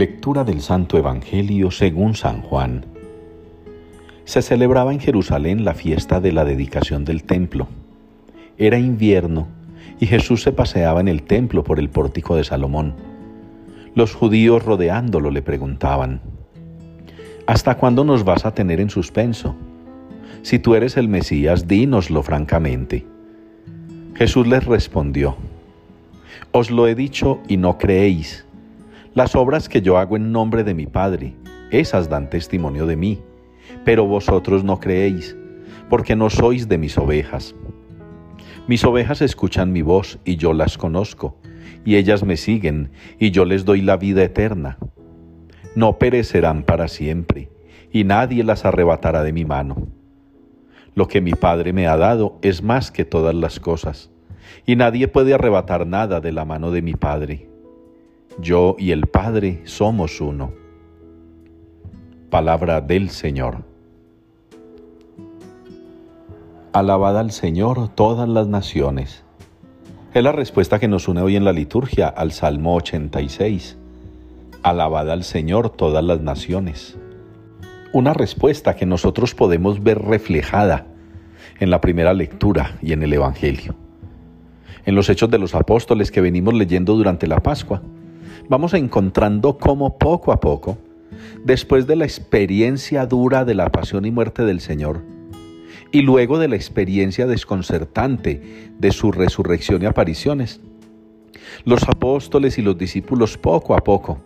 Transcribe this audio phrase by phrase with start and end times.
[0.00, 2.86] Lectura del Santo Evangelio según San Juan.
[4.24, 7.68] Se celebraba en Jerusalén la fiesta de la dedicación del templo.
[8.56, 9.48] Era invierno
[9.98, 12.94] y Jesús se paseaba en el templo por el pórtico de Salomón.
[13.94, 16.22] Los judíos rodeándolo le preguntaban,
[17.46, 19.54] ¿Hasta cuándo nos vas a tener en suspenso?
[20.40, 23.04] Si tú eres el Mesías, dínoslo francamente.
[24.14, 25.36] Jesús les respondió,
[26.52, 28.46] Os lo he dicho y no creéis.
[29.12, 31.34] Las obras que yo hago en nombre de mi Padre,
[31.72, 33.20] esas dan testimonio de mí,
[33.84, 35.36] pero vosotros no creéis,
[35.88, 37.56] porque no sois de mis ovejas.
[38.68, 41.36] Mis ovejas escuchan mi voz y yo las conozco,
[41.84, 44.78] y ellas me siguen, y yo les doy la vida eterna.
[45.74, 47.50] No perecerán para siempre,
[47.90, 49.88] y nadie las arrebatará de mi mano.
[50.94, 54.08] Lo que mi Padre me ha dado es más que todas las cosas,
[54.66, 57.49] y nadie puede arrebatar nada de la mano de mi Padre.
[58.38, 60.52] Yo y el Padre somos uno.
[62.30, 63.64] Palabra del Señor.
[66.72, 69.24] Alabada al Señor todas las naciones.
[70.14, 73.76] Es la respuesta que nos une hoy en la liturgia al Salmo 86.
[74.62, 76.96] Alabada al Señor todas las naciones.
[77.92, 80.86] Una respuesta que nosotros podemos ver reflejada
[81.58, 83.74] en la primera lectura y en el Evangelio.
[84.86, 87.82] En los hechos de los apóstoles que venimos leyendo durante la Pascua,
[88.48, 90.78] vamos encontrando cómo poco a poco,
[91.44, 95.02] después de la experiencia dura de la pasión y muerte del Señor,
[95.92, 100.60] y luego de la experiencia desconcertante de su resurrección y apariciones,
[101.64, 104.20] los apóstoles y los discípulos poco a poco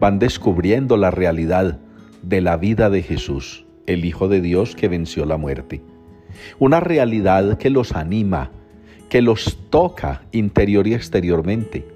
[0.00, 1.78] van descubriendo la realidad
[2.22, 5.82] de la vida de Jesús, el Hijo de Dios que venció la muerte.
[6.58, 8.50] Una realidad que los anima,
[9.08, 11.93] que los toca interior y exteriormente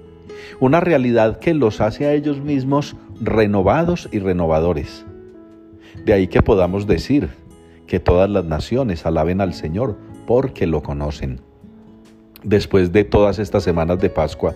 [0.59, 5.05] una realidad que los hace a ellos mismos renovados y renovadores.
[6.05, 7.29] De ahí que podamos decir
[7.87, 11.41] que todas las naciones alaben al Señor porque lo conocen.
[12.43, 14.55] Después de todas estas semanas de Pascua,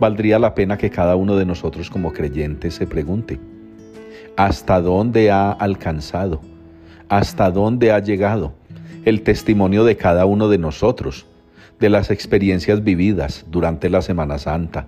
[0.00, 3.38] valdría la pena que cada uno de nosotros como creyentes se pregunte,
[4.36, 6.40] ¿hasta dónde ha alcanzado?
[7.08, 8.52] ¿Hasta dónde ha llegado
[9.04, 11.26] el testimonio de cada uno de nosotros,
[11.80, 14.86] de las experiencias vividas durante la Semana Santa?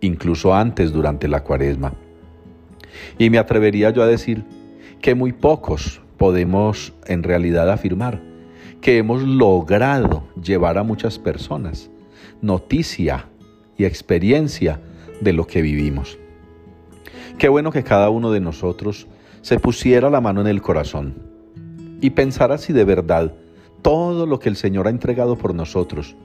[0.00, 1.92] Incluso antes durante la cuaresma.
[3.18, 4.44] Y me atrevería yo a decir
[5.00, 8.20] que muy pocos podemos en realidad afirmar
[8.80, 11.90] que hemos logrado llevar a muchas personas
[12.40, 13.26] noticia
[13.76, 14.80] y experiencia
[15.20, 16.18] de lo que vivimos.
[17.38, 19.06] Qué bueno que cada uno de nosotros
[19.42, 21.14] se pusiera la mano en el corazón
[22.00, 23.34] y pensara si de verdad
[23.82, 26.16] todo lo que el Señor ha entregado por nosotros,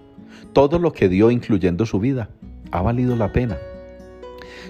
[0.53, 2.29] todo lo que dio incluyendo su vida,
[2.71, 3.57] ha valido la pena.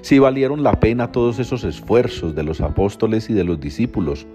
[0.02, 4.28] Si valieron la pena todos esos esfuerzos de los apóstoles y de los discípulos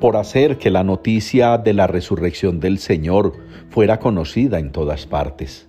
[0.00, 3.34] por hacer que la noticia de la resurrección del Señor
[3.68, 5.68] fuera conocida en todas partes.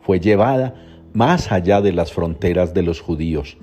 [0.00, 0.74] Fue llevada
[1.12, 3.58] más allá de las fronteras de los judíos.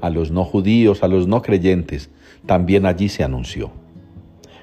[0.00, 2.10] A los no judíos, a los no creyentes,
[2.46, 3.70] también allí se anunció.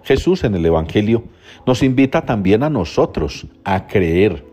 [0.04, 1.24] Jesús en el Evangelio
[1.68, 4.49] nos invita también a nosotros a creer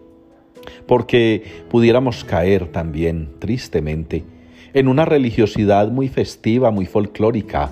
[0.86, 4.24] porque pudiéramos caer también tristemente
[4.74, 7.70] en una religiosidad muy festiva, muy folclórica,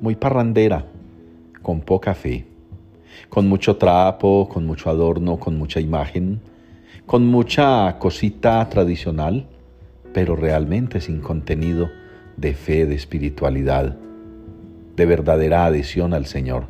[0.00, 0.86] muy parrandera,
[1.62, 2.46] con poca fe,
[3.28, 6.40] con mucho trapo, con mucho adorno, con mucha imagen,
[7.06, 9.46] con mucha cosita tradicional,
[10.12, 11.88] pero realmente sin contenido
[12.36, 13.96] de fe, de espiritualidad,
[14.96, 16.64] de verdadera adhesión al Señor.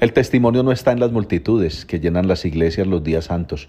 [0.00, 3.68] El testimonio no está en las multitudes que llenan las iglesias los días santos,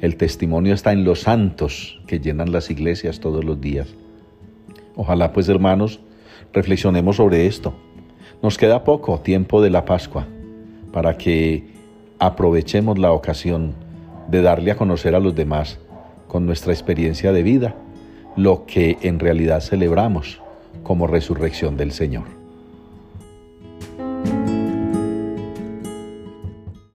[0.00, 3.88] el testimonio está en los santos que llenan las iglesias todos los días.
[4.96, 6.00] Ojalá pues hermanos,
[6.52, 7.74] reflexionemos sobre esto.
[8.42, 10.26] Nos queda poco tiempo de la Pascua
[10.92, 11.64] para que
[12.18, 13.74] aprovechemos la ocasión
[14.28, 15.78] de darle a conocer a los demás
[16.28, 17.74] con nuestra experiencia de vida
[18.36, 20.40] lo que en realidad celebramos
[20.82, 22.39] como resurrección del Señor.